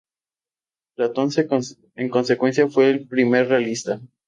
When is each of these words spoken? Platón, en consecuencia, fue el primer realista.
Platón, 0.95 1.29
en 1.93 2.09
consecuencia, 2.09 2.67
fue 2.67 2.89
el 2.89 3.07
primer 3.07 3.49
realista. 3.49 4.01